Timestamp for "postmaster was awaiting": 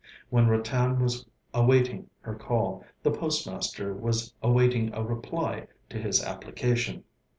3.11-4.91